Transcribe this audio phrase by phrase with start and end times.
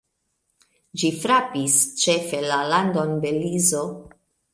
[1.01, 3.83] Ĝi frapis ĉefe la landon Belizo.